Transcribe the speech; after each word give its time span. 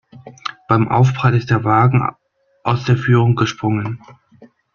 Beim 0.67 0.87
Aufprall 0.87 1.35
ist 1.35 1.51
der 1.51 1.63
Wagen 1.63 2.09
aus 2.63 2.85
der 2.85 2.97
Führung 2.97 3.35
gesprungen. 3.35 4.01